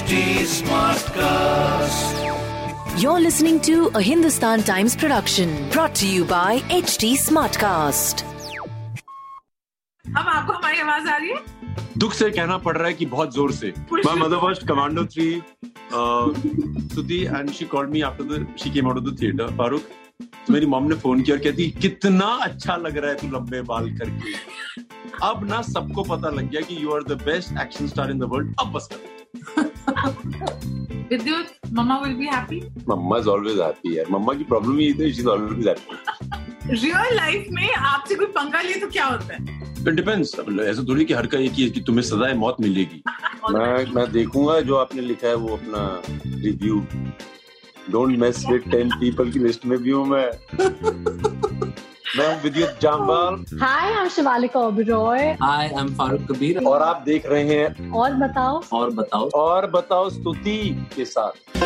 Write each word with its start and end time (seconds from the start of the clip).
HD 0.00 0.18
Smartcast. 0.48 2.12
You're 3.02 3.20
listening 3.20 3.60
to 3.62 3.88
a 3.94 4.00
Hindustan 4.00 4.62
Times 4.62 4.94
production 4.96 5.50
brought 5.70 5.94
to 5.96 6.06
you 6.08 6.24
by 6.24 6.60
HT 6.76 7.10
Smartcast. 7.22 8.22
अब 10.04 10.28
आपको 10.28 10.52
हमारी 10.52 10.80
आवाज़ 10.80 11.08
आ 11.08 11.16
रही 11.16 11.30
है 11.30 11.38
दुख 11.98 12.14
से 12.14 12.30
कहना 12.30 12.56
पड़ 12.66 12.76
रहा 12.76 12.86
है 12.86 12.94
कि 12.94 13.06
बहुत 13.06 13.34
ज़ोर 13.34 13.52
से 13.52 13.72
mother 14.22 14.40
watched 14.44 14.66
Commando 14.70 15.04
3 15.16 15.42
uh, 15.92 16.26
Suti 16.94 17.20
and 17.38 17.54
she 17.58 17.66
called 17.74 17.92
me 17.96 18.04
after 18.10 18.28
the 18.32 18.40
she 18.62 18.74
came 18.76 18.90
out 18.92 19.02
of 19.02 19.04
the 19.10 19.16
theater 19.22 19.48
Farooq 19.62 19.84
तो 20.20 20.52
मेरी 20.52 20.66
मॉम 20.66 20.88
ने 20.88 20.96
फ़ोन 21.02 21.22
किया 21.22 21.36
और 21.36 21.42
कहती 21.42 21.70
कितना 21.82 22.26
अच्छा 22.48 22.76
लग 22.86 22.96
रहा 22.96 23.10
है 23.10 23.16
तू 23.16 23.28
लंबे 23.36 23.60
बाल 23.68 23.90
करके 23.98 24.34
अब 25.28 25.44
ना 25.50 25.62
सबको 25.68 26.02
पता 26.14 26.30
लग 26.40 26.50
गया 26.50 26.60
कि 26.68 26.82
you 26.82 26.92
are 26.94 27.02
the 27.14 27.22
best 27.24 27.48
action 27.62 27.86
star 27.88 28.10
in 28.10 28.18
the 28.18 28.30
world 28.32 28.54
अब 28.60 28.72
बस 28.72 28.88
कर 28.92 29.68
Vidyut 30.06 31.46
mamma 31.72 31.98
will 31.98 32.14
be 32.14 32.26
happy 32.26 32.60
mamma 32.88 33.18
is 33.18 33.28
always 33.28 33.60
happy 33.60 33.98
यार 33.98 34.06
मम्मा 34.10 34.34
की 34.34 34.44
प्रॉब्लम 34.44 34.80
ये 34.80 34.92
थी 34.92 35.12
she 35.12 35.20
is 35.20 35.28
always 35.28 35.68
happy 35.68 35.96
real 36.70 37.16
life 37.16 37.46
में 37.50 37.74
आपसे 37.74 38.14
कोई 38.14 38.26
पंगा 38.26 38.60
लिए 38.60 38.74
तो 38.74 38.86
क्या 38.86 39.04
होता 39.04 39.34
है? 39.34 39.60
इट 39.80 39.94
डिपेंड्स 39.94 40.36
ऐसा 40.60 40.82
थोड़ी 40.88 41.04
कि 41.04 41.14
हर 41.14 41.26
का 41.26 41.38
एक 41.38 41.52
ही 41.52 41.62
है 41.62 41.70
कि 41.70 41.80
तुम्हें 41.80 42.02
सजाए 42.02 42.34
मौत 42.34 42.56
मिलेगी। 42.60 43.02
मैं 43.50 43.92
मैं 43.94 44.12
देखूँगा 44.12 44.60
जो 44.60 44.76
आपने 44.76 45.02
लिखा 45.02 45.28
है 45.28 45.34
वो 45.34 45.48
अपना 45.48 46.02
review 46.26 46.86
don't 47.90 48.18
mess 48.18 48.44
with 48.50 48.62
ten 48.70 48.90
people 48.90 49.30
की 49.30 49.38
लिस्ट 49.38 49.66
में 49.66 49.78
भी 49.78 49.90
हूँ 49.90 50.06
मैं. 50.06 50.30
मैं 52.16 52.42
Vidyut 52.42 52.78
Jammwal. 52.82 53.34
Hi 53.58 53.92
I 53.92 54.00
am 54.02 54.08
Shivaleeka 54.08 54.60
Oberoi 54.60 55.20
hi 55.42 55.66
I 55.66 55.80
am 55.80 55.92
Farooq 55.94 56.22
Kabir 56.30 56.58
और 56.68 56.82
आप 56.82 57.02
देख 57.06 57.26
रहे 57.26 57.42
हैं 57.48 57.90
और 57.92 58.14
बताओ। 58.14 58.60
और 58.72 58.90
बताओ। 58.90 59.28
और 59.34 59.66
बताओ 59.70 60.08
स्तुति 60.10 60.86
के 60.96 61.04
साथ। 61.04 61.58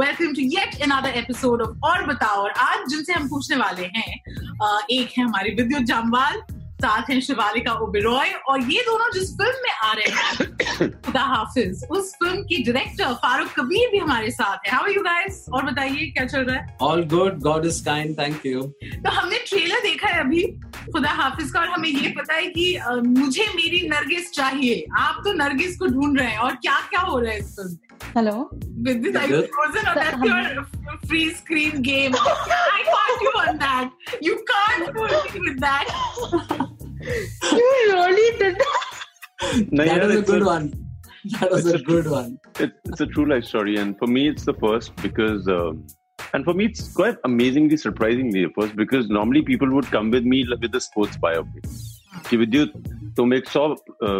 Welcome 0.00 0.26
to 0.26 0.42
yet 0.42 0.82
another 0.82 1.18
episode 1.18 1.62
of 1.62 1.86
और 1.86 2.06
बताओ। 2.06 2.42
और 2.42 2.50
आज 2.50 2.88
जिनसे 2.88 3.12
हम 3.12 3.28
पूछने 3.28 3.56
वाले 3.56 3.86
हैं 3.96 4.86
एक 4.90 5.12
है 5.18 5.24
हमारे 5.24 5.50
विद्युत 5.54 5.82
जामवाल। 5.82 6.40
साथ 6.82 7.10
हैं 7.10 7.20
शिवालिका 7.20 7.72
ओबेरॉय 7.84 8.28
और 8.48 8.60
ये 8.72 8.82
दोनों 8.86 9.10
जिस 9.14 9.30
फ़िल्म 9.38 9.62
में 9.62 9.70
आ 9.84 9.92
रहे 9.92 10.10
हैं 10.10 10.90
खुदा 11.06 11.22
हाफिज 11.34 11.82
उस 11.98 12.12
फ़िल्म 12.22 12.42
की 12.50 12.62
डायरेक्टर 12.64 13.14
फारूक 13.24 13.48
कबीर 13.58 13.90
भी 13.92 13.98
हमारे 13.98 14.30
साथ 14.30 14.66
है 14.66 14.72
हाउ 14.74 14.84
आर 14.84 14.90
यू 14.90 15.02
गाइस 15.02 15.44
और 15.54 15.64
बताइए 15.70 16.06
क्या 16.16 16.26
चल 16.26 16.44
रहा 16.44 16.56
है 16.56 16.76
All 16.88 17.02
good. 17.14 17.40
God 17.46 17.66
is 17.70 17.80
kind. 17.88 18.14
Thank 18.20 18.46
you. 18.50 18.62
तो 19.06 19.10
हमने 19.18 19.38
ट्रेलर 19.48 19.80
देखा 19.88 20.08
है 20.08 20.20
अभी 20.20 20.42
खुदा 20.92 21.10
हाफिज 21.22 21.50
का 21.52 21.60
और 21.60 21.68
हमें 21.68 21.88
ये 21.88 22.08
पता 22.20 22.34
है 22.34 22.46
कि 22.58 22.68
मुझे 23.08 23.46
मेरी 23.56 23.80
नरगिस 23.88 24.30
चाहिए 24.34 24.84
आप 24.98 25.20
तो 25.24 25.32
नरगिस 25.42 25.76
को 25.78 25.86
ढूंढ 25.98 26.18
रहे 26.18 26.30
हैं 26.30 26.38
और 26.48 26.54
क्या 26.66 26.78
क्या 26.90 27.00
हो 27.10 27.18
रहा 27.18 27.32
है 27.32 27.38
इस 27.38 27.54
फ़िल्म 27.56 27.70
में 27.72 27.86
hello 28.16 28.36
With 28.86 29.00
this, 29.04 29.16
you 29.20 29.28
Good. 29.30 29.48
frozen 29.54 29.88
that's 29.96 30.18
hum- 30.18 30.28
your 30.28 30.98
free 31.08 31.24
screen 31.38 31.82
game? 31.88 32.14
I 32.14 32.84
caught 32.90 33.26
you 33.26 33.32
on 33.42 33.58
that. 33.64 33.90
You 34.28 34.38
can't 34.52 34.96
fool 34.96 35.20
me 35.26 35.46
with 35.48 35.60
that. 35.60 36.64
You 37.08 37.68
really 37.92 38.28
did 38.42 38.62
नहीं 38.62 39.76
That 39.78 39.88
यार, 39.88 40.06
was 40.06 40.16
a 40.16 40.22
good 40.30 40.42
a- 40.42 40.48
one. 40.50 40.68
That 41.34 41.52
was 41.54 41.66
a 41.72 41.76
a- 41.76 41.82
good 41.90 42.10
one. 42.14 42.34
it, 42.66 42.72
it's 42.90 43.00
a 43.04 43.06
true 43.14 43.26
life 43.32 43.44
story 43.52 43.76
and 43.84 43.96
for 44.02 44.08
me 44.16 44.26
it's 44.32 44.44
the 44.50 44.54
first 44.64 44.94
because 45.06 45.48
um, 45.56 45.80
and 46.36 46.44
for 46.48 46.54
me 46.60 46.66
it's 46.70 46.86
quite 47.00 47.16
amazingly 47.30 47.78
surprisingly 47.84 48.44
the 48.46 48.52
first 48.60 48.74
because 48.82 49.08
normally 49.18 49.42
people 49.50 49.74
would 49.76 49.90
come 49.96 50.10
with 50.16 50.28
me 50.34 50.40
with 50.54 50.72
the 50.78 50.84
sports 50.88 51.20
biopic 51.26 51.70
कि 52.28 52.36
विद्युत 52.36 52.72
तुम 53.16 53.32
एक 53.34 53.48
सौ 53.48 53.60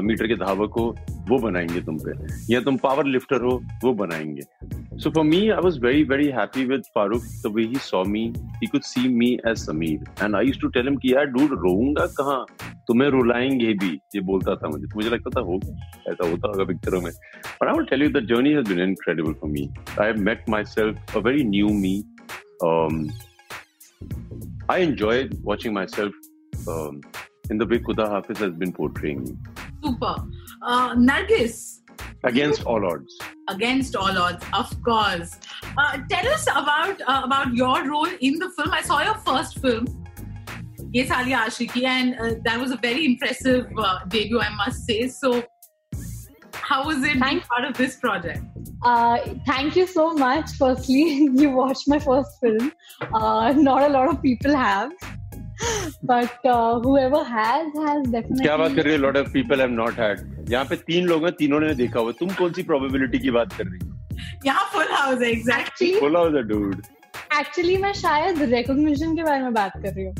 metre 0.08 0.26
के 0.28 0.34
धावक 0.42 0.74
हो 0.78 0.84
वो 1.28 1.38
बनाएँगे 1.38 1.80
तुम 1.86 1.96
पे 2.04 2.12
या 2.52 2.60
तुम 2.68 2.76
पावर 2.82 3.06
लिफ्टर 3.14 3.42
हो 3.44 3.54
वो 3.84 3.92
बनाएँगे 4.02 4.42
so 5.02 5.10
for 5.16 5.24
me 5.24 5.40
I 5.56 5.60
was 5.64 5.78
very 5.84 6.02
very 6.12 6.28
happy 6.36 6.64
with 6.72 6.82
Farooq 6.94 7.22
the 7.46 7.52
way 7.54 7.62
he 7.72 7.78
saw 7.88 8.02
me 8.14 8.22
he 8.62 8.66
could 8.74 8.82
see 8.90 9.08
me 9.22 9.32
as 9.48 9.56
Sameer 9.64 10.24
and 10.24 10.36
I 10.36 10.46
used 10.46 10.60
to 10.60 10.68
tell 10.76 10.88
him 10.88 10.96
कि 11.04 11.12
यार 11.14 11.24
डूड 11.36 11.58
रोऊँगा 11.64 12.06
कहाँ 12.20 12.44
तुम्हें 12.88 13.08
रुलाएँगे 13.10 13.72
भी 13.82 13.90
ये 14.14 14.20
बोलता 14.30 14.54
था 14.56 14.68
मुझे। 14.68 14.86
तो 14.86 14.96
मुझे 14.96 15.10
लगता 15.10 15.30
था 15.36 15.40
होगा 15.46 15.72
ऐसा 16.10 16.28
होता 16.30 16.48
होगा 16.48 16.64
पिक्चरों 16.64 17.00
में। 17.00 17.10
But 17.12 17.68
I 17.68 17.84
tell 17.90 18.02
you 18.02 18.08
the 18.20 18.24
journey 18.28 18.52
has 18.52 18.68
been 18.68 18.80
incredible 18.80 19.32
for 19.40 19.50
me 19.50 19.68
I 20.00 20.06
have 20.06 20.20
met 20.28 20.48
myself 20.74 21.16
a 21.16 21.20
very 21.28 21.44
new 21.44 21.68
me 21.82 21.94
I 24.70 24.82
enjoy 24.82 25.22
watching 25.44 25.74
myself 25.96 26.12
in 27.52 27.58
the 27.58 27.68
way 27.70 27.78
Khuda 27.88 28.06
Haafiz 28.14 28.42
has 28.42 28.52
been 28.62 28.70
portraying 28.78 29.20
me 29.20 29.36
super 29.86 30.14
Nargis 31.10 31.66
against 32.28 32.64
all 32.70 32.84
odds. 32.86 33.12
Against 33.50 33.96
all 33.96 34.16
odds 34.20 34.46
of 34.58 34.70
course. 34.86 35.34
Uh, 35.82 35.98
tell 36.12 36.28
us 36.30 36.46
about 36.60 37.02
uh, 37.12 37.20
about 37.26 37.54
your 37.54 37.76
role 37.88 38.14
in 38.28 38.38
the 38.42 38.48
film. 38.56 38.74
I 38.78 38.80
saw 38.88 38.98
your 39.02 39.14
first 39.28 39.58
film. 39.64 39.86
Ashiki, 40.94 41.84
and 41.84 42.14
uh, 42.18 42.34
that 42.44 42.58
was 42.60 42.70
a 42.70 42.76
very 42.76 43.04
impressive 43.04 43.66
uh, 43.78 44.04
debut, 44.08 44.40
I 44.40 44.50
must 44.50 44.86
say. 44.86 45.08
So, 45.08 45.42
how 46.52 46.86
was 46.86 46.98
it 46.98 47.02
being 47.02 47.20
Thank- 47.20 47.48
part 47.48 47.64
of 47.64 47.76
this 47.76 47.96
project? 47.96 48.42
uh, 48.82 49.18
Thank 49.46 49.76
you 49.76 49.86
so 49.86 50.12
much. 50.14 50.50
Firstly, 50.58 51.28
you 51.42 51.50
watched 51.50 51.88
my 51.88 51.98
first 51.98 52.40
film. 52.40 52.72
Uh, 53.12 53.52
not 53.52 53.82
a 53.82 53.88
lot 53.88 54.08
of 54.08 54.22
people 54.22 54.54
have. 54.54 54.92
But 56.04 56.44
uh, 56.44 56.78
whoever 56.80 57.24
has, 57.24 57.66
has 57.84 58.02
definitely. 58.06 58.42
क्या 58.42 58.56
बात 58.56 58.74
कर 58.76 58.82
रही 58.84 58.96
हो 58.96 59.02
lot 59.02 59.16
of 59.16 59.30
people 59.30 59.60
have 59.60 59.70
not 59.70 59.98
had 60.00 60.50
यहाँ 60.50 60.64
पे 60.64 60.76
तीन 60.76 61.06
लोग 61.06 61.24
हैं 61.24 61.32
तीनों 61.38 61.60
ने 61.60 61.74
देखा 61.74 62.00
हुआ 62.00 62.12
तुम 62.12 62.28
कौन 62.28 62.52
सी 62.52 62.62
प्रोबेबिलिटी 62.62 63.18
की 63.18 63.30
बात 63.30 63.52
कर 63.52 63.64
रही 63.64 63.88
हो 63.88 63.94
यहाँ 64.46 64.70
full 64.70 64.86
house 64.86 65.22
है, 65.22 65.32
exactly. 65.32 65.64
Actually, 65.64 66.00
बोला 66.00 66.20
होता 66.20 66.40
डूड 66.40 66.82
actually 67.40 67.80
मैं 67.82 67.92
शायद 67.92 68.36
recognition 68.36 69.16
के 69.16 69.22
बारे 69.22 69.42
में 69.42 69.54
बात 69.54 69.72
कर 69.76 69.92
रही 69.94 70.04
हूँ. 70.04 70.14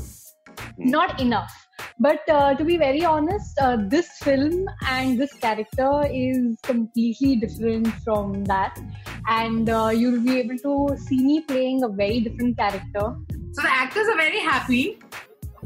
Not 0.78 1.20
enough. 1.20 1.52
But 2.00 2.28
uh, 2.30 2.56
to 2.56 2.64
be 2.64 2.78
very 2.78 3.04
honest, 3.06 3.58
uh, 3.60 3.78
this 3.88 4.08
film 4.22 4.66
and 4.88 5.20
this 5.20 5.34
character 5.34 6.04
is 6.12 6.58
completely 6.64 7.36
different 7.36 7.88
from 8.04 8.44
that. 8.46 8.80
And 9.28 9.70
uh, 9.70 9.92
you'll 9.94 10.22
be 10.22 10.40
able 10.40 10.58
to 10.58 10.98
see 10.98 11.24
me 11.24 11.42
playing 11.42 11.84
a 11.84 11.90
very 11.90 12.20
different 12.20 12.58
character. 12.58 13.16
So 13.54 13.62
the 13.62 13.72
actors 13.72 14.08
are 14.08 14.18
very 14.18 14.40
happy. 14.40 15.00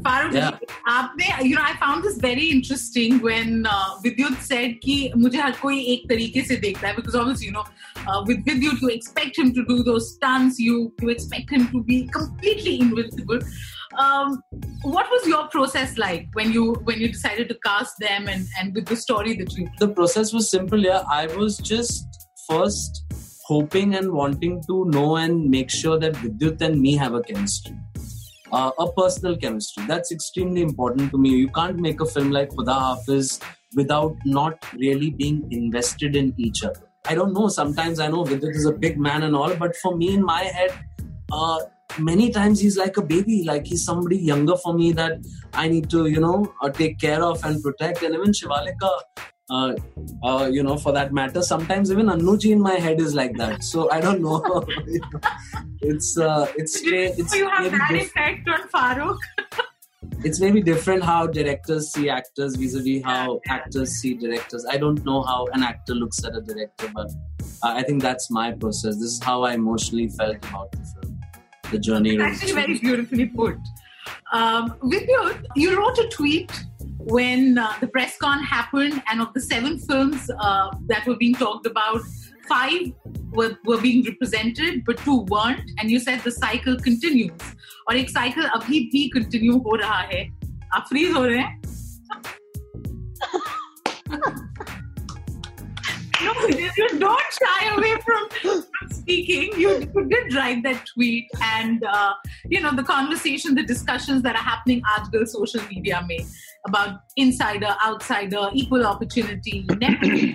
Farooq, 0.02 0.34
Yeah. 0.34 0.50
आपने 0.88 1.44
you 1.44 1.56
know 1.56 1.62
I 1.62 1.74
found 1.76 2.04
this 2.04 2.18
very 2.18 2.44
interesting 2.56 3.18
when 3.20 3.66
uh, 3.66 3.96
Vidyut 4.04 4.36
said 4.48 4.76
कि 4.84 5.12
मुझे 5.16 5.38
हर 5.38 5.52
कोई 5.62 5.80
एक 5.94 6.08
तरीके 6.08 6.42
से 6.48 6.56
देखता 6.60 6.88
है 6.88 6.94
because 6.96 7.16
obviously 7.16 7.46
you 7.46 7.52
know 7.52 7.64
uh, 8.06 8.22
with 8.28 8.44
Vidyut 8.44 8.80
you 8.80 8.90
expect 8.90 9.36
him 9.36 9.52
to 9.54 9.64
do 9.64 9.82
those 9.82 10.14
stunts 10.14 10.60
you 10.60 10.92
you 11.02 11.08
expect 11.08 11.50
him 11.50 11.66
to 11.72 11.82
be 11.82 12.06
completely 12.18 12.78
invincible. 12.80 13.40
Um, 13.97 14.43
what 14.83 15.09
was 15.09 15.27
your 15.27 15.47
process 15.47 15.97
like 15.97 16.27
when 16.33 16.51
you 16.51 16.73
when 16.83 16.99
you 16.99 17.09
decided 17.09 17.47
to 17.49 17.55
cast 17.65 17.99
them 17.99 18.27
and 18.27 18.47
and 18.59 18.73
with 18.73 18.87
the 18.87 18.95
story 18.95 19.35
that 19.37 19.53
you 19.53 19.69
The 19.79 19.87
process 19.87 20.33
was 20.33 20.49
simple. 20.49 20.79
Yeah, 20.79 21.03
I 21.09 21.27
was 21.27 21.57
just 21.57 22.27
first 22.49 23.05
hoping 23.45 23.95
and 23.95 24.11
wanting 24.11 24.61
to 24.67 24.85
know 24.85 25.17
and 25.17 25.49
make 25.49 25.69
sure 25.69 25.99
that 25.99 26.13
Vidyut 26.13 26.61
and 26.61 26.81
me 26.81 26.95
have 26.95 27.13
a 27.13 27.21
chemistry. 27.21 27.75
Uh, 28.51 28.71
a 28.79 28.91
personal 28.91 29.35
chemistry. 29.35 29.83
That's 29.87 30.11
extremely 30.11 30.61
important 30.61 31.11
to 31.11 31.17
me. 31.17 31.29
You 31.29 31.49
can't 31.49 31.77
make 31.77 31.99
a 32.01 32.05
film 32.05 32.31
like 32.31 32.49
Khuda 32.51 32.79
Hafiz 32.79 33.39
without 33.75 34.15
not 34.25 34.63
really 34.73 35.09
being 35.09 35.47
invested 35.51 36.15
in 36.15 36.33
each 36.37 36.63
other. 36.63 36.81
I 37.05 37.15
don't 37.15 37.33
know. 37.33 37.47
Sometimes 37.47 37.99
I 37.99 38.07
know 38.07 38.23
Vidyut 38.23 38.55
is 38.55 38.65
a 38.65 38.71
big 38.71 38.97
man 38.97 39.23
and 39.23 39.35
all, 39.35 39.55
but 39.55 39.75
for 39.77 39.95
me 39.97 40.13
in 40.13 40.23
my 40.23 40.43
head, 40.43 40.71
uh, 41.31 41.59
many 41.99 42.29
times 42.29 42.59
he's 42.59 42.77
like 42.77 42.97
a 42.97 43.01
baby. 43.01 43.43
Like 43.43 43.65
he's 43.65 43.83
somebody 43.83 44.17
younger 44.17 44.55
for 44.57 44.73
me 44.73 44.91
that 44.93 45.19
I 45.53 45.67
need 45.67 45.89
to, 45.91 46.07
you 46.07 46.19
know, 46.19 46.53
uh, 46.61 46.69
take 46.69 46.99
care 46.99 47.23
of 47.23 47.43
and 47.43 47.61
protect. 47.61 48.03
And 48.03 48.15
even 48.15 48.31
Shivalika, 48.31 48.99
uh, 49.49 49.75
uh, 50.23 50.49
you 50.51 50.63
know, 50.63 50.77
for 50.77 50.91
that 50.93 51.13
matter, 51.13 51.41
sometimes 51.41 51.91
even 51.91 52.07
Anuji 52.07 52.51
in 52.51 52.61
my 52.61 52.75
head 52.75 52.99
is 52.99 53.13
like 53.13 53.35
that. 53.37 53.63
So 53.63 53.91
I 53.91 54.01
don't 54.01 54.21
know. 54.21 54.65
it's 55.81 56.17
uh, 56.17 56.51
it's 56.55 56.81
it's 56.83 57.31
so 57.31 57.37
you 57.37 57.49
have 57.49 57.71
that 57.71 57.91
effect 57.91 58.47
on 58.47 58.67
Farooq. 58.69 59.17
it's 60.23 60.39
maybe 60.39 60.61
different 60.61 61.03
how 61.03 61.27
directors 61.27 61.91
see 61.91 62.09
actors 62.09 62.55
vis-a-vis 62.55 63.03
how 63.03 63.39
actors 63.49 63.91
see 63.91 64.13
directors. 64.13 64.65
I 64.69 64.77
don't 64.77 65.03
know 65.05 65.21
how 65.21 65.47
an 65.53 65.63
actor 65.63 65.93
looks 65.93 66.23
at 66.23 66.35
a 66.35 66.41
director, 66.41 66.89
but 66.93 67.11
uh, 67.63 67.73
I 67.79 67.83
think 67.83 68.01
that's 68.01 68.31
my 68.31 68.51
process. 68.51 68.95
This 68.95 69.11
is 69.11 69.23
how 69.23 69.43
I 69.43 69.53
emotionally 69.53 70.07
felt 70.07 70.37
about 70.45 70.71
the 70.71 70.77
film, 70.77 71.12
the 71.72 71.78
journey. 71.78 72.16
It's 72.16 72.22
actually 72.22 72.52
very 72.52 72.78
beautifully 72.78 73.26
put. 73.26 73.56
Um, 74.32 74.74
Vidyut, 74.82 75.44
you 75.56 75.76
wrote 75.78 75.98
a 75.98 76.08
tweet 76.08 76.50
when 76.98 77.58
uh, 77.58 77.72
the 77.80 77.86
press 77.86 78.16
con 78.18 78.42
happened, 78.42 79.02
and 79.10 79.20
of 79.20 79.32
the 79.34 79.40
seven 79.40 79.78
films 79.78 80.30
uh, 80.40 80.70
that 80.86 81.06
were 81.06 81.16
being 81.16 81.34
talked 81.34 81.66
about, 81.66 82.00
five 82.48 82.92
were, 83.32 83.56
were 83.64 83.80
being 83.80 84.04
represented, 84.04 84.84
but 84.84 84.98
two 84.98 85.26
weren't. 85.28 85.70
And 85.78 85.90
you 85.90 85.98
said 85.98 86.20
the 86.20 86.30
cycle 86.30 86.76
continues. 86.76 87.54
और 87.88 87.96
एक 87.96 88.10
cycle 88.10 88.44
अभी 88.44 88.80
भी 88.92 89.10
continue 89.16 89.60
हो 89.62 89.76
रहा 89.76 90.00
है. 90.00 90.28
आप 90.74 90.88
freeze 90.88 91.14
हो 91.14 91.24
रहे 91.24 91.38
हैं? 91.38 91.62
no, 96.22 96.32
you 96.48 96.88
don't 96.98 97.20
shy 97.40 97.74
away 97.74 97.94
from, 98.04 98.28
from 98.42 98.90
speaking. 98.90 99.52
You, 99.58 99.90
you 99.94 100.08
did 100.08 100.34
write 100.34 100.62
that 100.64 100.84
tweet, 100.94 101.26
and 101.42 101.84
uh, 101.84 102.14
you 102.46 102.60
know 102.60 102.74
the 102.74 102.82
conversation, 102.82 103.54
the 103.54 103.62
discussions 103.62 104.22
that 104.22 104.36
are 104.36 104.42
happening 104.42 104.82
आजकल 104.98 105.26
social 105.28 105.62
media 105.68 106.04
में 106.08 106.18
about 106.66 107.00
insider, 107.16 107.74
outsider, 107.84 108.48
equal 108.52 108.84
opportunity, 108.86 109.64
nepotism, 109.70 110.34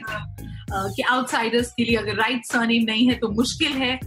uh, 0.71 0.89
कि 0.97 1.03
outsiders 1.09 1.71
के 1.77 1.85
लिए 1.85 1.97
अगर 1.97 2.17
right 2.17 2.51
surname 2.51 2.85
नहीं 2.87 3.09
है 3.09 3.15
तो 3.19 3.29
मुश्किल 3.41 3.77
है 3.83 3.99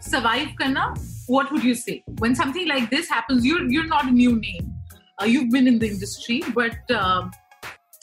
survive 0.00 0.54
करना. 0.60 0.94
What 1.26 1.52
would 1.52 1.64
you 1.64 1.74
say 1.74 2.02
when 2.18 2.34
something 2.34 2.68
like 2.68 2.90
this 2.90 3.08
happens? 3.08 3.44
You're 3.44 3.68
you're 3.68 3.90
not 3.92 4.06
a 4.06 4.10
new 4.10 4.38
name. 4.40 4.72
Uh, 5.20 5.24
you've 5.24 5.50
been 5.50 5.66
in 5.66 5.78
the 5.78 5.88
industry, 5.88 6.42
but 6.54 6.76
uh, 6.90 7.28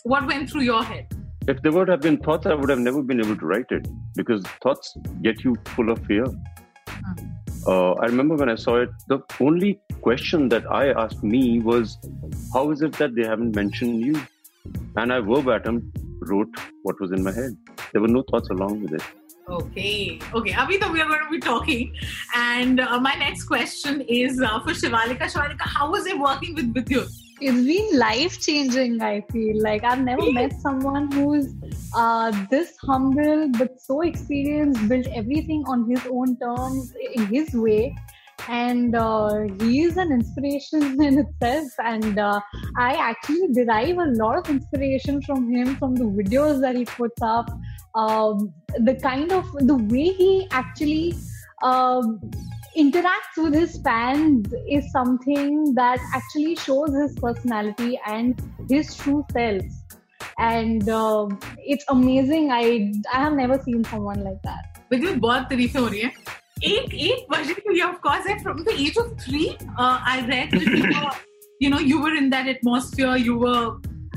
what 0.03 0.27
went 0.27 0.50
through 0.50 0.63
your 0.63 0.83
head? 0.83 1.07
if 1.48 1.62
there 1.62 1.72
would 1.72 1.88
have 1.88 2.02
been 2.02 2.18
thoughts, 2.18 2.44
I 2.44 2.52
would 2.52 2.68
have 2.68 2.78
never 2.78 3.02
been 3.02 3.20
able 3.20 3.34
to 3.34 3.46
write 3.46 3.70
it 3.70 3.88
because 4.14 4.42
thoughts 4.62 4.94
get 5.22 5.42
you 5.42 5.56
full 5.68 5.90
of 5.90 5.98
fear. 6.04 6.26
Uh, 7.66 7.92
I 7.92 8.04
remember 8.04 8.34
when 8.34 8.50
I 8.50 8.54
saw 8.54 8.76
it, 8.82 8.90
the 9.06 9.20
only 9.40 9.80
question 10.02 10.50
that 10.50 10.70
I 10.70 10.90
asked 10.90 11.24
me 11.24 11.60
was, 11.60 11.96
How 12.52 12.70
is 12.70 12.82
it 12.82 12.92
that 12.98 13.14
they 13.14 13.24
haven't 13.24 13.56
mentioned 13.56 14.04
you? 14.04 14.20
And 14.96 15.10
I 15.10 15.20
verbatim 15.20 15.90
wrote 16.20 16.54
what 16.82 17.00
was 17.00 17.12
in 17.12 17.24
my 17.24 17.32
head. 17.32 17.56
There 17.92 18.02
were 18.02 18.08
no 18.08 18.22
thoughts 18.30 18.50
along 18.50 18.82
with 18.82 18.92
it. 18.92 19.02
Okay, 19.48 20.20
okay. 20.34 20.52
Abhi, 20.52 20.92
we 20.92 21.00
are 21.00 21.08
going 21.08 21.24
to 21.24 21.30
be 21.30 21.40
talking. 21.40 21.94
And 22.36 22.80
uh, 22.80 23.00
my 23.00 23.14
next 23.14 23.44
question 23.44 24.02
is 24.02 24.38
uh, 24.38 24.60
for 24.60 24.72
Shivalika. 24.72 25.22
Shivalika, 25.22 25.62
how 25.62 25.90
was 25.90 26.04
it 26.04 26.18
working 26.18 26.54
with 26.54 26.74
Vidyut? 26.74 27.08
It's 27.40 27.67
been 27.67 27.99
life 27.99 28.40
changing 28.40 29.00
i 29.00 29.20
feel. 29.32 29.62
Like 29.62 29.85
i've 29.85 30.00
never 30.00 30.32
met 30.38 30.52
someone 30.61 31.11
who's 31.12 31.55
uh, 31.94 32.32
this 32.50 32.76
humble 32.82 33.49
but 33.58 33.81
so 33.81 34.02
experienced 34.02 34.88
built 34.88 35.06
everything 35.08 35.64
on 35.67 35.88
his 35.88 36.06
own 36.11 36.37
terms 36.38 36.93
in 37.14 37.26
his 37.26 37.55
way. 37.55 37.96
And 38.49 38.94
uh, 38.94 39.40
he 39.61 39.82
is 39.82 39.96
an 39.96 40.12
inspiration 40.12 41.02
in 41.02 41.19
itself. 41.19 41.70
And 41.85 42.19
uh, 42.19 42.40
i 42.76 42.94
actually 42.94 43.49
derive 43.52 43.99
a 43.99 44.06
lot 44.23 44.38
of 44.38 44.49
inspiration 44.49 45.20
from 45.23 45.52
him 45.52 45.76
from 45.76 45.94
the 45.94 46.05
videos 46.05 46.61
that 46.61 46.76
he 46.76 46.85
puts 46.85 47.20
up. 47.20 47.50
Um, 47.94 48.52
the 48.79 48.94
kind 48.94 49.32
of 49.32 49.50
the 49.52 49.76
way 49.76 50.12
he 50.12 50.46
actually 50.50 51.14
um, 51.62 52.20
interacts 52.77 53.38
with 53.38 53.53
his 53.53 53.79
fans 53.83 54.53
is 54.67 54.91
something 54.91 55.73
that 55.75 56.00
actually 56.15 56.55
shows 56.55 56.94
his 56.95 57.15
personality 57.19 58.00
and 58.07 58.41
his 58.69 58.95
true 58.95 59.25
self 59.31 59.63
and 60.39 60.89
uh, 60.89 61.27
it's 61.57 61.85
amazing 61.89 62.51
i 62.51 62.91
i 63.13 63.17
have 63.17 63.33
never 63.33 63.59
seen 63.61 63.83
someone 63.83 64.23
like 64.23 64.41
that 64.44 64.69
विद्युत 64.91 65.15
बहुत 65.25 65.44
तारीफें 65.50 65.79
हो 65.79 65.88
रही 65.88 66.00
हैं 66.01 66.13
एक 66.71 66.94
एक 66.94 67.25
version 67.31 67.53
के 67.53 67.73
लिए 67.73 67.83
of 67.83 68.00
course 68.03 68.27
है 68.27 68.38
from 68.44 68.63
the 68.63 68.75
age 68.79 68.97
of 68.97 69.15
3 69.29 69.67
I 69.79 70.25
read 70.31 70.59
you 71.63 71.69
know 71.71 71.79
you 71.89 71.97
were 72.03 72.13
in 72.19 72.25
that 72.31 72.47
atmosphere 72.51 73.11
you 73.25 73.33
were 73.41 73.59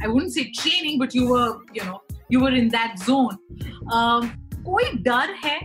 i 0.05 0.09
wouldn't 0.13 0.33
say 0.37 0.45
training 0.61 0.97
but 1.03 1.13
you 1.19 1.27
were 1.33 1.49
you 1.77 1.85
know 1.89 1.99
you 2.35 2.41
were 2.45 2.55
in 2.61 2.71
that 2.77 3.05
zone 3.09 3.37
um, 3.97 4.31
कोई 4.69 4.85
डर 5.09 5.35
है 5.45 5.59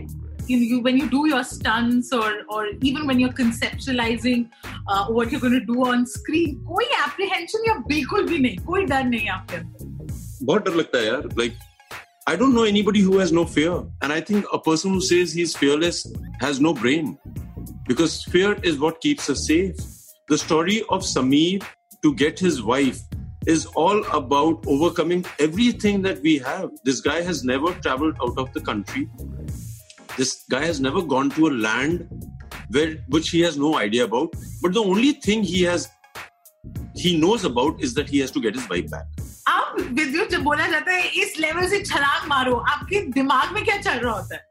you, 0.48 0.58
you 0.58 0.80
when 0.80 0.98
you 0.98 1.08
do 1.08 1.26
your 1.28 1.42
stunts 1.44 2.12
or 2.12 2.30
or 2.48 2.66
even 2.80 3.06
when 3.06 3.20
you're 3.20 3.36
conceptualizing 3.40 4.48
uh, 4.88 5.06
what 5.06 5.30
you're 5.30 5.40
going 5.40 5.58
to 5.58 5.66
do 5.72 5.84
on 5.86 6.06
screen 6.06 6.56
कोई 6.70 6.88
apprehension 7.02 7.68
या 7.68 7.74
बिल्कुल 7.88 8.26
भी 8.28 8.38
नहीं 8.38 8.56
कोई 8.70 8.84
डर 8.92 9.04
नहीं 9.04 9.28
आपके 9.36 9.60
बहुत 10.46 10.64
डर 10.64 10.74
लगता 10.74 10.98
है 10.98 11.06
यार 11.06 11.28
like 11.42 11.54
I 12.32 12.36
don't 12.40 12.54
know 12.56 12.64
anybody 12.72 13.00
who 13.00 13.18
has 13.18 13.32
no 13.32 13.44
fear 13.44 13.78
and 14.02 14.12
I 14.16 14.20
think 14.20 14.52
a 14.52 14.58
person 14.66 14.92
who 14.96 15.00
says 15.00 15.32
he's 15.38 15.56
fearless 15.62 16.02
has 16.42 16.60
no 16.66 16.74
brain 16.82 17.16
because 17.88 18.22
fear 18.34 18.52
is 18.72 18.78
what 18.84 19.00
keeps 19.06 19.30
us 19.34 19.46
safe 19.46 19.88
the 20.28 20.38
story 20.38 20.82
of 20.88 21.02
Sameer 21.02 21.64
to 22.02 22.14
get 22.14 22.38
his 22.38 22.62
wife 22.62 23.00
is 23.46 23.66
all 23.66 24.04
about 24.16 24.64
overcoming 24.66 25.24
everything 25.38 26.02
that 26.02 26.22
we 26.22 26.38
have. 26.38 26.70
This 26.84 27.00
guy 27.00 27.22
has 27.22 27.42
never 27.44 27.72
traveled 27.74 28.16
out 28.22 28.38
of 28.38 28.52
the 28.52 28.60
country. 28.60 29.08
This 30.17 30.45
guy 30.49 30.65
has 30.65 30.79
never 30.79 31.01
gone 31.03 31.29
to 31.31 31.47
a 31.47 31.51
land 31.51 32.09
where 32.71 32.95
which 33.07 33.29
he 33.29 33.41
has 33.41 33.55
no 33.55 33.77
idea 33.77 34.05
about. 34.05 34.31
But 34.63 34.73
the 34.73 34.83
only 34.83 35.11
thing 35.11 35.43
he 35.43 35.61
has 35.63 35.87
he 36.95 37.15
knows 37.15 37.45
about 37.45 37.79
is 37.79 37.93
that 37.93 38.09
he 38.09 38.19
has 38.19 38.31
to 38.31 38.41
get 38.41 38.55
his 38.55 38.67
wife 38.67 38.89
back. 38.89 39.05
आप 39.47 39.75
विद्युत 39.79 40.29
जब 40.29 40.41
बोला 40.43 40.67
जाता 40.67 40.91
है 40.91 41.07
इस 41.21 41.37
level 41.39 41.67
से 41.69 41.79
छलांग 41.83 42.27
मारो 42.29 42.55
आपके 42.71 43.01
दिमाग 43.11 43.53
में 43.53 43.63
क्या 43.65 43.77
चल 43.81 43.99
रहा 43.99 44.13
होता 44.13 44.35
है 44.35 44.45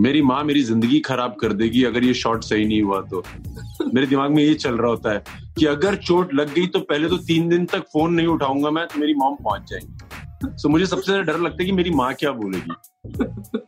मेरी 0.00 0.22
माँ 0.22 0.42
मेरी 0.44 0.62
ज़िंदगी 0.62 0.98
खराब 1.06 1.36
कर 1.40 1.52
देगी 1.62 1.84
अगर 1.84 2.04
ये 2.04 2.14
शॉट 2.22 2.44
सही 2.44 2.64
नहीं 2.64 2.82
हुआ 2.82 3.00
तो 3.12 3.22
मेरे 3.94 4.06
दिमाग 4.06 4.30
में 4.30 4.42
ये 4.42 4.54
चल 4.54 4.78
रहा 4.78 4.90
होता 4.90 5.12
है 5.12 5.24
कि 5.58 5.66
अगर 5.66 5.96
चोट 6.08 6.34
लग 6.34 6.54
गई 6.54 6.66
तो 6.66 6.80
पहले 6.90 7.08
तो 7.08 7.16
तीन 7.30 7.48
दिन 7.48 7.66
तक 7.72 7.84
फ़ोन 7.92 8.14
नहीं 8.14 8.26
उठाऊँगा 8.26 8.70
मैं 8.70 8.86
तो 8.86 9.00
मेरी 9.00 9.14
मॉम 9.22 9.36
पहुँच 9.44 9.70
जाएँगी 9.70 9.92
सो 10.44 10.62
so, 10.62 10.70
मुझे 10.70 10.86
सबसे 10.86 11.12
ज़्यादा 11.12 11.32
डर 11.32 11.38
लगता 11.40 11.62
है 11.62 11.66
कि 11.66 11.72
मेरी 11.72 11.90
माँ 12.02 12.12
क्या 12.14 12.32
बोलेगी 12.42 13.60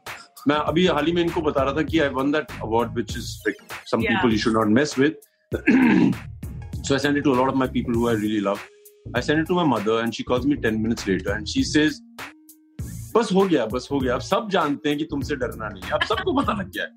मैं 0.49 0.57
अभी 0.57 0.87
हाल 0.87 1.07
ही 1.07 1.13
में 1.13 1.23
इनको 1.23 1.41
बता 1.43 1.63
रहा 1.63 1.75
था 1.75 1.83
कि 1.83 1.99
I 1.99 2.09
won 2.19 2.33
that 2.33 2.47
award 2.63 2.95
which 2.95 3.17
is 3.17 3.35
like 3.49 3.57
some 3.91 4.03
people 4.03 4.33
you 4.33 4.39
should 4.39 4.53
not 4.53 4.67
mess 4.79 4.99
with 4.99 5.21
so 6.87 6.95
I 6.95 6.99
sent 6.99 7.19
it 7.19 7.25
to 7.25 7.31
a 7.33 7.37
lot 7.37 7.49
of 7.49 7.57
my 7.61 7.67
people 7.67 7.95
who 7.95 8.09
I 8.09 8.13
really 8.13 8.41
love. 8.41 8.61
I 9.13 9.21
sent 9.21 9.41
it 9.41 9.47
to 9.47 9.55
my 9.55 9.65
mother 9.71 9.95
and 10.03 10.17
she 10.17 10.25
calls 10.25 10.45
me 10.51 10.57
10 10.67 10.77
minutes 10.83 11.07
later 11.09 11.33
and 11.37 11.49
she 11.53 11.63
says, 11.71 11.97
बस 13.17 13.33
हो 13.35 13.45
गया 13.45 13.65
बस 13.67 13.89
हो 13.93 13.99
गया। 14.01 14.15
अब 14.15 14.21
सब 14.21 14.49
जानते 14.51 14.89
हैं 14.89 14.99
कि 14.99 15.05
तुमसे 15.05 15.37
डरना 15.37 15.69
नहीं 15.69 15.83
है। 15.83 15.91
अब 15.91 16.03
सबको 16.03 16.33
पता 16.41 16.53
लग 16.53 16.71
गया 16.71 16.85
है। 16.85 16.91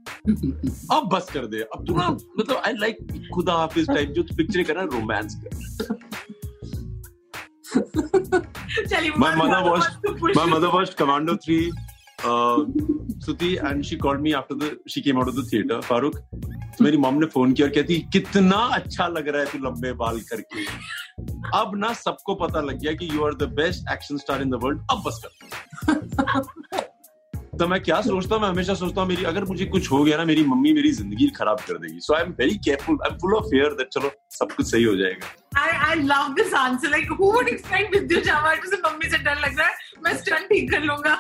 अब 0.98 1.10
बस 1.14 1.30
कर 1.34 1.46
दे। 1.54 1.62
अब 1.76 1.86
तू 1.88 1.96
ना 1.98 2.10
मतलब 2.10 2.62
आई 2.68 2.74
लाइक 2.80 2.98
खुदा 3.34 3.54
हाफिज 3.54 3.88
टाइप 3.90 4.10
जो 4.10 4.24
पिक्चर 4.38 4.64
कर 4.64 4.76
रहा 4.76 4.84
है 4.84 4.90
रोमांस 4.90 5.42
कर 5.44 5.98
my 9.24 9.36
mother 9.36 9.60
watched 9.66 10.06
my 10.38 10.46
mother 10.52 10.70
watched 10.76 10.96
commando 11.02 11.36
3 11.48 11.89
uh, 12.24 12.66
Suti 13.26 13.62
and 13.64 13.86
she 13.86 13.98
called 13.98 14.22
me 14.22 14.34
after 14.34 14.56
the 14.56 14.78
she 14.88 15.02
came 15.02 15.18
out 15.18 15.28
of 15.28 15.36
the 15.36 15.44
theater. 15.44 15.80
Farooq, 15.90 16.16
तो 16.78 16.84
मेरी 16.84 16.98
मॉम 16.98 17.16
ने 17.20 17.26
फ़ोन 17.34 17.54
किया 17.54 17.68
और 17.68 17.74
कहती 17.74 17.98
कितना 18.14 18.58
अच्छा 18.76 19.08
लग 19.08 19.28
रहा 19.28 19.42
है 19.42 19.48
तू 19.52 19.58
लंबे 19.66 19.92
बाल 20.04 20.20
करके. 20.32 20.66
अब 21.60 21.72
ना 21.78 21.94
सबको 21.94 22.36
पता 22.46 22.62
लग 22.62 22.80
गया 22.82 22.94
कि 23.02 23.10
you 23.14 23.26
are 23.26 23.34
the 23.36 23.50
best 23.56 23.92
action 23.94 24.18
star 24.18 24.42
in 24.42 24.50
the 24.50 24.60
world 24.64 24.80
अब 24.92 25.04
बस 25.08 25.22
कर। 25.26 25.32
तो 27.60 27.68
मैं 27.68 27.80
क्या 27.84 28.00
सोचता 28.02 28.36
हूँ? 28.36 28.42
मैं 28.42 28.50
हमेशा 28.50 28.74
सोचता 28.74 29.02
हूँ 29.02 29.10
मेरी 29.10 29.24
अगर 29.32 29.46
मुझे 29.46 29.66
कुछ 29.66 29.92
हो 29.92 30.04
गया 30.04 30.18
ना 30.18 30.26
मेरी 30.26 30.44
मम्मी 30.48 30.74
मेरी 30.74 30.92
ज़िंदगी 31.00 31.28
खराब 31.38 31.60
कर 31.68 31.78
देगी। 31.78 32.00
So 32.02 32.14
I 32.16 32.24
am 32.24 32.32
very 32.40 32.56
careful 32.66 32.98
I 33.06 33.12
am 33.12 33.18
full 33.22 33.34
of 33.36 33.46
fear 33.46 33.74
that 33.80 33.88
चलो 33.94 34.12
सब 34.38 34.52
कुछ 34.52 34.72
सही 34.72 34.84
हो 34.84 34.96
जाएगा। 34.96 35.36
I 35.60 35.70
I 35.90 35.96
love 36.10 36.36
this 36.38 36.54
answer. 36.54 36.90
Like, 36.90 37.10
who 37.20 37.30
would 37.36 37.50
expect 37.54 37.96
Vidya 37.96 38.22
Java 38.28 38.56
to 38.64 38.72
say 38.74 38.80
mummy 38.86 39.10
से 39.10 39.18
डर 39.24 39.40
लग 39.46 39.60
रहा 39.60 39.68
है 39.68 39.74
मैं 40.04 40.16
स्टंट 40.18 40.50
ठीक 40.50 40.72
कर 40.72 40.82
लूँगा? 40.84 41.14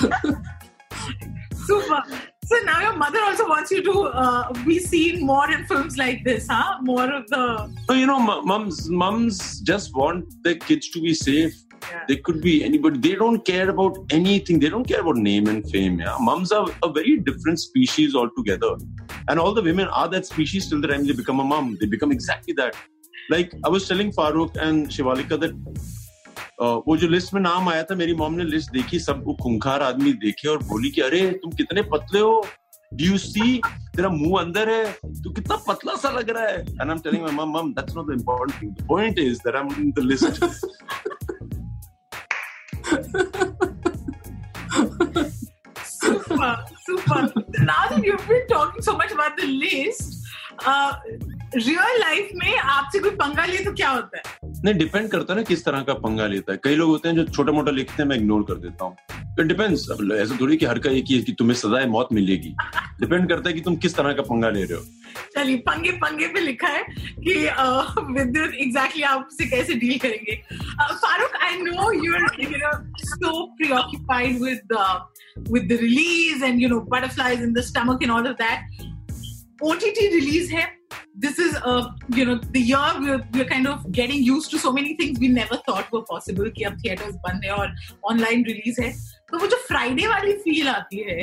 Super. 1.66 2.02
So 2.44 2.56
now 2.64 2.80
your 2.80 2.96
mother 2.96 3.20
also 3.22 3.46
wants 3.48 3.70
you 3.70 3.82
to 3.84 3.92
uh, 4.08 4.52
be 4.64 4.78
seen 4.80 5.24
more 5.24 5.50
in 5.52 5.66
films 5.66 5.96
like 5.96 6.24
this, 6.24 6.48
huh? 6.50 6.78
More 6.82 7.08
of 7.12 7.28
the. 7.28 7.72
So 7.86 7.94
you 7.94 8.06
know, 8.06 8.18
mums, 8.18 8.88
mums 8.90 9.60
just 9.60 9.94
want 9.94 10.24
their 10.42 10.56
kids 10.56 10.90
to 10.90 11.00
be 11.00 11.14
safe. 11.14 11.54
Yeah. 11.82 12.04
They 12.08 12.16
could 12.16 12.40
be 12.42 12.64
anybody. 12.64 12.98
They 12.98 13.14
don't 13.14 13.44
care 13.44 13.70
about 13.70 13.98
anything. 14.10 14.58
They 14.58 14.68
don't 14.68 14.86
care 14.86 15.00
about 15.00 15.16
name 15.16 15.46
and 15.46 15.68
fame. 15.70 16.00
Yeah, 16.00 16.16
mums 16.18 16.50
are 16.50 16.68
a 16.82 16.92
very 16.92 17.18
different 17.18 17.60
species 17.60 18.14
altogether, 18.14 18.76
and 19.28 19.38
all 19.38 19.54
the 19.54 19.62
women 19.62 19.86
are 19.88 20.08
that 20.08 20.26
species 20.26 20.68
till 20.68 20.80
the 20.80 20.88
time 20.88 21.06
they 21.06 21.12
become 21.12 21.40
a 21.40 21.44
mum. 21.44 21.78
They 21.80 21.86
become 21.86 22.10
exactly 22.10 22.52
that. 22.54 22.74
Like 23.30 23.54
I 23.64 23.68
was 23.68 23.86
telling 23.86 24.12
Farooq 24.12 24.56
and 24.56 24.88
Shivalika 24.88 25.40
that 25.40 25.52
वो 26.62 26.96
जो 26.96 27.08
list 27.08 27.34
में 27.34 27.40
नाम 27.40 27.68
आया 27.68 27.82
था 27.82 27.94
मेरी 27.94 28.14
mom 28.14 28.34
ने 28.34 28.44
list 28.44 28.72
देखी 28.72 28.98
सब 28.98 29.22
वो 29.24 29.34
खुंखार 29.42 29.82
आदमी 29.82 30.12
देखे 30.12 30.48
और 30.48 30.62
बोली 30.62 30.90
कि 30.90 31.00
अरे 31.00 31.30
तुम 31.30 31.52
कितने 31.52 31.82
पतले 31.82 32.20
हो? 32.20 32.46
डू 32.94 33.04
यू 33.04 33.18
सी 33.18 33.60
तेरा 33.68 34.08
मुँह 34.08 34.40
अंदर 34.42 34.70
है। 34.70 34.92
तू 35.06 35.30
कितना 35.30 35.56
पतला 35.56 35.94
सा 35.94 36.10
लग 36.10 36.30
रहा 36.30 36.44
है। 36.44 36.60
And 36.60 36.80
I 36.80 36.90
am 36.90 36.98
telling 36.98 37.22
my 37.22 37.32
mom 37.32 37.58
mom 37.58 37.72
that's 37.72 37.96
not 37.96 38.10
the 38.10 38.12
important 38.12 38.62
thing 38.62 38.72
the 38.72 38.86
point 38.88 39.18
is 39.18 39.38
that 39.38 39.56
I 39.56 39.62
am 39.62 39.68
in 39.78 39.90
the 39.90 39.98
list 39.98 40.44
super 46.00 46.64
super. 46.86 47.20
Now 47.68 47.82
that 47.90 48.04
you've 48.04 48.26
been 48.28 48.46
talking 48.48 48.82
so 48.82 48.92
much 49.00 49.12
about 49.12 49.36
the 49.40 49.46
list 49.46 50.02
uh, 50.66 50.92
real 51.54 52.00
life 52.00 52.28
में 52.34 52.56
आपसे 52.56 52.98
कोई 52.98 53.10
पंगा 53.10 53.44
लिए 53.44 53.64
तो 53.64 53.72
क्या 53.72 53.88
होता 53.90 54.18
है? 54.18 54.22
नहीं 54.64 54.74
डिपेंड 54.74 55.08
करता 55.10 55.32
है 55.32 55.38
ना 55.38 55.42
किस 55.44 55.64
तरह 55.64 55.80
का 55.82 55.94
पंगा 55.94 56.26
लेता 56.26 56.52
है। 56.52 56.58
कई 56.64 56.74
लोग 56.76 56.88
होते 56.90 57.08
हैं 57.08 57.16
जो 57.16 57.24
छोटा 57.24 57.52
मोटा 57.52 57.70
लिखते 57.70 58.02
हैं 58.02 58.08
मैं 58.08 58.16
इग्नोर 58.16 58.42
कर 58.48 58.54
देता 58.54 58.84
हूँ। 58.84 58.96
इट 59.40 59.46
डिपेंड्स 59.46 59.88
ऐसा 60.20 60.36
थोड़ी 60.40 60.56
कि 60.56 60.66
हर 60.66 60.78
का 60.78 60.90
एक 60.90 61.04
ही 61.08 61.16
है 61.16 61.22
कि 61.22 61.32
तुम्हें 61.32 61.56
सजाए 61.56 61.86
मौत 61.86 62.08
मिलेगी। 62.12 62.54
डिपेंड 63.00 63.28
करता 63.28 63.48
है 63.48 63.54
कि 63.54 63.60
तुम 63.60 63.76
किस 63.76 63.96
तरह 63.96 64.12
का 64.12 64.22
पंगा 64.22 64.50
ले 64.50 64.64
रहे 64.64 64.78
हो। 64.78 64.84
चलिए 65.36 65.56
पंगे 65.66 65.92
पंगे 66.02 66.26
पे 66.34 66.40
लिखा 66.40 66.68
है 66.68 66.82
कि 66.98 67.34
विद्युत 68.12 68.54
एग्जैक्टली 68.54 69.02
आप 69.02 69.26
उससे 69.30 69.46
कैसे 69.50 69.74
डील 69.74 69.98
करेंगे? 69.98 70.34
Farooq 70.82 71.36
I 71.42 71.56
know 71.62 71.92
you 72.04 72.14
are 72.14 72.42
you 72.42 72.50
know 72.56 72.72
so 73.06 73.48
with 74.40 74.72
uh, 74.76 75.00
with 75.48 75.68
the 75.68 75.76
release 75.78 76.42
and 76.42 76.60
you 76.60 76.68
know 76.68 76.80
butterflies 76.80 77.40
in 77.40 77.52
the 77.52 77.62
stomach 77.62 78.02
and 78.02 78.12
all 78.12 78.26
of 78.26 78.36
that. 78.38 78.60
OTT 79.62 79.98
release 80.14 80.50
है 80.50 80.79
this 81.17 81.39
is 81.39 81.55
a 81.55 81.75
you 82.15 82.25
know 82.25 82.37
the 82.51 82.59
year 82.59 82.91
we're, 82.99 83.21
we're 83.33 83.45
kind 83.45 83.67
of 83.67 83.91
getting 83.91 84.23
used 84.23 84.51
to 84.51 84.59
so 84.59 84.71
many 84.71 84.95
things 84.95 85.19
we 85.19 85.27
never 85.27 85.57
thought 85.67 85.91
were 85.91 86.05
possible 86.13 86.49
कि 86.57 86.63
अब 86.69 86.77
theaters 86.81 87.15
बंद 87.27 87.45
है 87.45 87.51
और 87.51 87.75
online 88.11 88.43
release 88.49 88.79
है 88.79 88.91
तो 89.31 89.39
वो 89.39 89.47
जो 89.47 89.57
फ्राइडे 89.67 90.07
वाली 90.07 90.33
फील 90.43 90.67
आती 90.69 90.97
है 91.09 91.19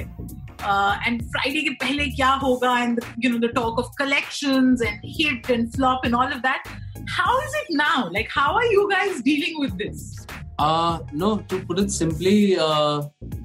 एंड 1.06 1.22
फ्राइडे 1.32 1.60
के 1.62 1.70
पहले 1.84 2.06
क्या 2.10 2.30
होगा 2.42 2.78
and 2.78 3.00
you 3.24 3.30
know 3.30 3.38
the 3.46 3.50
talk 3.54 3.78
of 3.78 3.90
collections 3.98 4.82
and 4.86 5.00
hit 5.18 5.50
and 5.50 5.70
flop 5.76 6.06
and 6.06 6.14
all 6.14 6.32
of 6.32 6.40
that 6.46 6.68
how 7.18 7.40
is 7.40 7.56
it 7.60 7.76
now 7.76 8.08
like 8.12 8.28
how 8.38 8.56
are 8.58 8.72
you 8.72 8.86
guys 8.94 9.22
dealing 9.30 9.62
with 9.62 9.74
this 9.86 10.10
Uh, 10.62 10.98
no, 11.20 11.28
to 11.50 11.58
put 11.68 11.78
it 11.80 11.90
simply, 11.92 12.56
uh, 12.64 13.02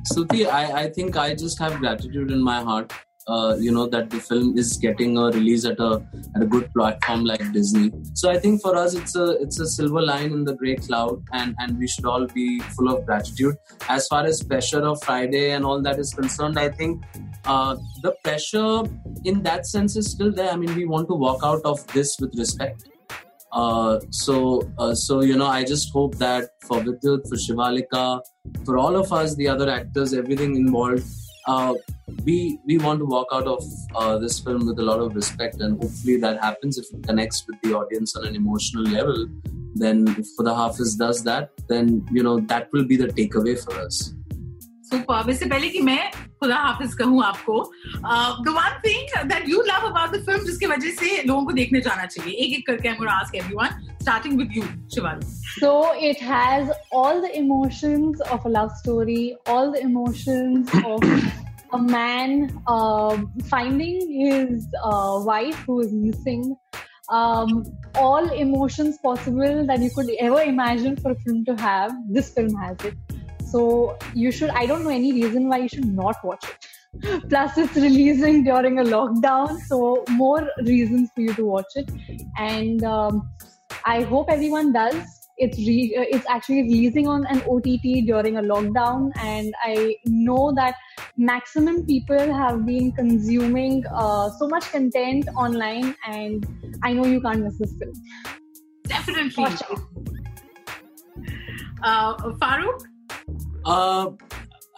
Suti, 0.10 0.42
I, 0.56 0.82
I 0.82 0.90
think 0.98 1.16
I 1.22 1.34
just 1.34 1.62
have 1.64 1.78
gratitude 1.80 2.34
in 2.36 2.44
my 2.48 2.58
heart 2.68 2.94
uh, 3.29 3.57
you 3.59 3.71
know 3.71 3.87
that 3.87 4.11
the 4.11 4.19
film 4.19 4.57
is 4.59 4.76
getting 4.76 5.17
a 5.17 5.26
release 5.26 5.64
at 5.64 5.79
a 5.79 6.02
at 6.35 6.43
a 6.43 6.47
good 6.47 6.73
platform 6.73 7.25
like 7.25 7.52
Disney. 7.52 7.93
So 8.14 8.31
I 8.31 8.38
think 8.38 8.62
for 8.62 8.76
us 8.76 8.95
it's 8.95 9.17
a 9.17 9.41
it's 9.41 9.61
a 9.61 9.67
silver 9.67 10.02
line 10.02 10.33
in 10.33 10.45
the 10.45 10.55
gray 10.55 10.76
cloud, 10.76 11.23
and 11.33 11.55
and 11.59 11.79
we 11.79 11.87
should 11.87 12.05
all 12.05 12.26
be 12.26 12.61
full 12.76 12.88
of 12.95 13.05
gratitude. 13.07 13.57
As 13.88 14.07
far 14.09 14.25
as 14.25 14.43
pressure 14.43 14.85
of 14.87 15.02
Friday 15.02 15.50
and 15.50 15.64
all 15.64 15.81
that 15.83 15.99
is 15.99 16.12
concerned, 16.12 16.59
I 16.59 16.69
think 16.69 17.02
uh, 17.45 17.76
the 18.02 18.14
pressure 18.25 18.83
in 19.25 19.43
that 19.43 19.67
sense 19.67 19.97
is 19.97 20.11
still 20.11 20.33
there. 20.33 20.50
I 20.50 20.57
mean, 20.57 20.75
we 20.75 20.85
want 20.85 21.09
to 21.09 21.14
walk 21.14 21.41
out 21.43 21.62
of 21.64 21.87
this 21.88 22.17
with 22.21 22.35
respect. 22.37 22.88
Uh, 23.52 24.00
so, 24.11 24.62
uh, 24.79 24.95
so 24.95 25.21
you 25.21 25.37
know, 25.37 25.47
I 25.47 25.62
just 25.62 25.93
hope 25.93 26.14
that 26.17 26.50
for 26.62 26.79
Vidyut, 26.79 27.29
for 27.29 27.37
Shivalika, 27.37 28.21
for 28.64 28.79
all 28.79 28.97
of 28.97 29.12
us, 29.12 29.35
the 29.35 29.49
other 29.49 29.69
actors, 29.69 30.14
everything 30.14 30.57
involved, 30.57 31.05
uh, 31.47 31.75
we 32.26 32.60
we 32.66 32.78
want 32.78 33.00
to 33.00 33.06
walk 33.06 33.28
out 33.32 33.48
of 33.48 33.64
uh, 33.96 34.18
this 34.18 34.40
film 34.40 34.68
with 34.68 34.80
a 34.80 34.84
lot 34.84 35.00
of 35.00 35.16
respect, 35.16 35.62
and 35.62 35.82
hopefully 35.82 36.18
that 36.18 36.42
happens. 36.42 36.78
If 36.78 36.86
it 36.94 37.08
connects 37.08 37.46
with 37.48 37.62
the 37.62 37.74
audience 37.74 38.16
on 38.16 38.28
an 38.28 38.36
emotional 38.36 38.84
level, 38.84 39.28
then 39.76 40.08
if 40.18 40.28
the 40.38 40.54
Hafiz 40.54 40.96
does 40.96 41.24
that, 41.24 41.52
then 41.68 42.06
you 42.12 42.24
know 42.24 42.40
that 42.54 42.70
will 42.74 42.86
be 42.86 42.98
the 42.98 43.08
takeaway 43.08 43.58
for 43.64 43.76
us. 43.88 44.14
Super. 44.90 45.24
इससे 45.30 45.46
पहले 45.46 45.70
कि 45.70 45.80
मैं 45.84 46.00
खुदा 46.42 46.56
हाफिज 46.56 46.94
कहूँ 47.00 47.24
आपको 47.24 47.56
the 48.44 48.50
one 48.58 48.78
thing 48.86 49.10
that 49.30 49.50
you 49.50 49.62
love 49.68 49.88
about 49.88 50.16
the 50.16 50.24
film 50.26 50.46
जिसकी 50.46 50.66
वजह 50.66 50.92
से 51.00 51.22
लोगों 51.28 51.46
को 51.46 51.52
देखने 51.58 51.82
जाना 51.88 52.06
चाहिए 52.06 52.34
एक 52.46 52.54
एक 52.58 52.66
करके 52.68 52.90
I 52.90 52.96
am 52.96 53.10
ask 53.16 53.36
everyone 53.36 53.84
starting 54.02 54.36
with 54.40 54.54
you 54.58 54.66
Shivali 54.94 55.26
so 55.62 55.72
it 56.10 56.22
has 56.28 56.70
all 57.00 57.18
the 57.24 57.32
emotions 57.40 58.22
of 58.36 58.46
a 58.50 58.52
love 58.54 58.72
story 58.84 59.24
all 59.54 59.74
the 59.74 59.82
emotions 59.88 60.72
of 60.92 61.04
a 61.73 61.79
man 61.79 62.62
uh, 62.67 63.17
finding 63.47 64.11
his 64.21 64.69
uh, 64.83 65.21
wife 65.25 65.57
who 65.67 65.81
is 65.81 65.93
missing 65.93 66.57
um, 67.09 67.64
all 67.97 68.31
emotions 68.31 68.99
possible 69.02 69.67
that 69.67 69.81
you 69.81 69.91
could 69.91 70.11
ever 70.19 70.43
imagine 70.43 70.97
for 70.97 71.12
a 71.12 71.17
film 71.21 71.45
to 71.45 71.55
have 71.57 71.93
this 72.09 72.33
film 72.33 72.55
has 72.55 72.76
it 72.85 72.95
so 73.52 73.99
you 74.14 74.33
should, 74.33 74.49
I 74.50 74.64
don't 74.64 74.83
know 74.83 74.91
any 74.91 75.12
reason 75.12 75.49
why 75.49 75.59
you 75.59 75.69
should 75.69 75.85
not 75.85 76.17
watch 76.25 76.45
it. 76.45 77.23
Plus, 77.29 77.59
it's 77.59 77.75
releasing 77.76 78.45
during 78.45 78.79
a 78.79 78.83
lockdown, 78.83 79.59
so 79.67 80.05
more 80.09 80.49
reasons 80.62 81.11
for 81.14 81.21
you 81.21 81.35
to 81.35 81.45
watch 81.45 81.73
it. 81.75 81.91
And 82.38 82.83
um, 82.83 83.31
I 83.85 84.02
hope 84.02 84.31
everyone 84.31 84.73
does. 84.73 85.22
It's 85.39 85.59
re- 85.59 85.97
uh, 85.99 86.17
it's 86.17 86.27
actually 86.29 86.62
releasing 86.62 87.09
on 87.09 87.27
an 87.27 87.43
OTT 87.49 88.07
during 88.07 88.37
a 88.37 88.43
lockdown, 88.43 89.11
and 89.19 89.55
I 89.65 89.97
know 90.07 90.53
that 90.55 90.75
maximum 91.17 91.87
people 91.87 92.33
have 92.33 92.65
been 92.67 92.93
consuming 92.93 93.85
uh, 93.93 94.31
so 94.39 94.49
much 94.49 94.71
content 94.71 95.29
online, 95.37 95.95
and 96.07 96.47
I 96.83 96.93
know 96.93 97.07
you 97.07 97.21
can't 97.21 97.43
miss 97.43 97.59
this 97.59 97.75
film. 97.79 97.93
Definitely. 98.85 99.47
Uh, 101.83 102.15
Farooq, 102.39 102.85
uh, 103.65 104.11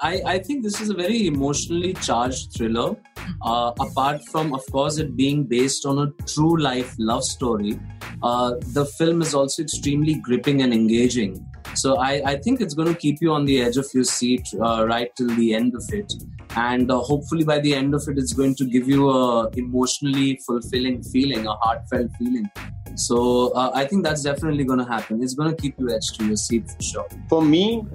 I, 0.01 0.21
I 0.27 0.39
think 0.39 0.63
this 0.63 0.81
is 0.81 0.91
a 0.91 0.95
very 0.95 1.27
emotionally 1.27 1.95
charged 1.95 2.53
thriller. 2.57 2.97
Uh, 3.43 3.73
apart 3.81 4.21
from, 4.31 4.53
of 4.53 4.65
course, 4.71 4.99
it 4.99 5.17
being 5.17 5.45
based 5.45 5.87
on 5.87 5.99
a 5.99 6.25
true 6.25 6.59
life 6.61 6.95
love 6.99 7.25
story, 7.25 7.79
uh, 8.24 8.56
the 8.74 8.86
film 8.86 9.22
is 9.22 9.34
also 9.34 9.62
extremely 9.64 10.16
gripping 10.16 10.62
and 10.62 10.74
engaging. 10.74 11.46
So 11.76 11.98
I, 11.98 12.22
I 12.26 12.38
think 12.38 12.62
it's 12.62 12.74
going 12.74 12.88
to 12.88 13.00
keep 13.00 13.22
you 13.22 13.32
on 13.32 13.46
the 13.46 13.62
edge 13.62 13.78
of 13.78 13.88
your 13.94 14.04
seat 14.04 14.48
uh, 14.62 14.86
right 14.88 15.16
till 15.16 15.28
the 15.36 15.54
end 15.54 15.76
of 15.76 15.84
it. 15.94 16.14
And 16.56 16.92
uh, 16.92 17.00
hopefully 17.00 17.44
by 17.44 17.60
the 17.60 17.74
end 17.76 17.94
of 17.94 18.04
it, 18.08 18.18
it's 18.18 18.34
going 18.34 18.56
to 18.56 18.66
give 18.66 18.88
you 18.88 19.10
a 19.10 19.50
emotionally 19.52 20.40
fulfilling 20.46 21.04
feeling, 21.04 21.46
a 21.46 21.54
heartfelt 21.54 22.12
feeling. 22.18 22.50
So 22.96 23.50
uh, 23.50 23.72
I 23.74 23.86
think 23.86 24.04
that's 24.04 24.24
definitely 24.24 24.64
going 24.64 24.80
to 24.80 24.86
happen. 24.86 25.22
It's 25.22 25.36
going 25.36 25.56
to 25.56 25.62
keep 25.62 25.80
you 25.80 25.92
edged 25.92 26.20
to 26.20 26.26
your 26.26 26.38
seat 26.38 26.70
for 26.70 26.82
sure. 26.82 27.08
For 27.30 27.42
me, 27.42 27.86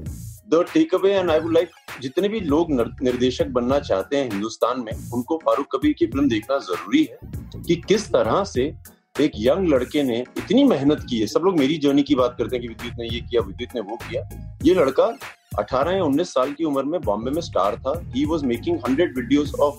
the 0.52 0.64
take 0.72 0.94
away 0.94 1.12
and 1.12 1.30
I 1.30 1.38
would 1.40 1.52
like 1.54 1.70
जितने 2.02 2.28
भी 2.28 2.40
लोग 2.40 2.70
निर्देशक 2.72 3.46
बनना 3.52 3.78
चाहते 3.88 4.16
हैं 4.16 4.30
हिंदुस्तान 4.30 4.80
में 4.80 4.92
उनको 4.92 5.36
फारूक 5.44 5.66
कबीर 5.74 5.92
की 5.98 6.06
फिल्म 6.06 6.28
देखना 6.28 6.58
जरूरी 6.66 7.02
है 7.10 7.62
कि 7.66 7.76
किस 7.88 8.08
तरह 8.12 8.42
से 8.52 8.72
एक 9.21 9.31
यंग 9.35 9.67
लड़के 9.67 10.03
ने 10.03 10.19
इतनी 10.19 10.63
मेहनत 10.63 11.05
की 11.09 11.19
है, 11.19 11.27
सब 11.27 11.41
लोग 11.45 11.59
मेरी 11.59 11.77
जर्नी 11.77 12.03
की 12.03 12.15
बात 12.15 12.35
करते 12.37 12.55
हैं 12.55 12.61
कि 12.61 12.67
विद्युत 12.67 12.93
ने 12.99 13.07
ये 13.07 13.19
किया, 13.21 13.41
विद्युत 13.41 13.75
ने 13.75 13.81
वो 13.81 13.95
किया। 13.95 14.21
ये 14.63 14.73
लड़का 14.73 15.17
18 15.59 15.91
या 15.91 16.03
19 16.03 16.33
साल 16.33 16.53
की 16.53 16.63
उम्र 16.63 16.83
में 16.83 17.01
बॉम्बे 17.01 17.31
में 17.31 17.41
स्टार 17.41 17.75
था। 17.75 17.93
He 18.15 18.25
was 18.25 18.43
making 18.43 18.79
100 18.79 19.15
videos 19.15 19.53
of 19.53 19.75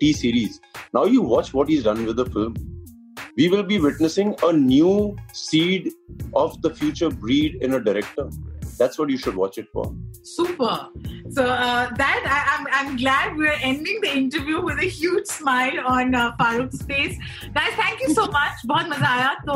T 0.00 0.12
series 0.12 0.58
now 0.94 1.06
you 1.06 1.22
watch 1.22 1.50
what 1.54 1.70
is 1.70 1.84
done 1.84 2.06
with 2.06 2.24
film 2.24 2.54
we 3.38 3.46
will 3.52 3.64
be 3.68 3.76
witnessing 3.78 4.28
a 4.46 4.50
new 4.50 4.92
seed 5.34 5.88
of 6.34 6.54
the 6.62 6.70
future 6.70 7.10
breed 7.24 7.56
in 7.66 7.74
a 7.74 7.80
director. 7.88 8.24
That's 8.78 8.98
what 8.98 9.10
you 9.10 9.18
should 9.18 9.36
watch 9.36 9.58
it 9.58 9.68
for. 9.72 9.84
Super. 10.22 10.76
So 11.31 11.45
uh, 11.45 11.89
that 11.95 12.23
I, 12.27 12.55
am 12.55 12.67
I'm, 12.67 12.87
I'm 12.87 12.97
glad 12.97 13.37
we're 13.37 13.59
ending 13.61 14.01
the 14.01 14.11
interview 14.11 14.61
with 14.61 14.79
a 14.79 14.89
huge 14.89 15.27
smile 15.27 15.79
on 15.85 16.13
uh, 16.13 16.35
Farooq's 16.37 16.81
face. 16.83 17.17
Guys, 17.53 17.73
thank 17.75 18.01
you 18.01 18.13
so 18.13 18.25
much. 18.27 18.65
बहुत 18.67 18.89
मजा 18.89 19.09
आया 19.19 19.33
तो 19.47 19.55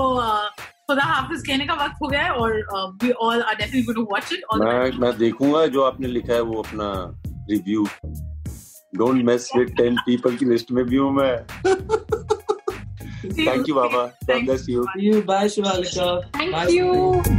खुदा 0.89 1.03
हाफिज 1.03 1.41
कहने 1.47 1.65
का 1.67 1.73
वक्त 1.83 2.01
हो 2.01 2.07
गया 2.07 2.23
है 2.23 2.31
और 2.31 2.97
we 3.03 3.11
all 3.13 3.43
are 3.43 3.55
definitely 3.55 3.83
going 3.83 3.99
to 3.99 4.07
watch 4.13 4.31
it. 4.31 4.45
All 4.49 4.63
मैं 4.63 4.99
मैं 4.99 5.17
देखूंगा 5.17 5.65
जो 5.75 5.83
आपने 5.83 6.07
लिखा 6.07 6.33
है 6.33 6.41
वो 6.41 6.61
अपना 6.61 6.91
review 7.51 7.87
don't 8.97 9.23
mess 9.25 9.49
with 9.55 9.75
10 9.81 9.97
people 10.05 10.35
की 10.37 10.45
लिस्ट 10.45 10.71
में 10.71 10.85
भी 10.85 10.97
हूं 10.97 11.11
मैं 11.21 11.33
Thank 13.25 13.67
you, 13.67 13.75
Baba. 13.75 14.13
God 14.27 14.45
bless 14.45 14.67
you. 14.67 14.85
you. 14.97 15.23
Bye, 15.23 15.45
Shivalika. 15.45 16.23
Thank 16.33 16.51
Bye, 16.51 16.67
you. 16.67 17.38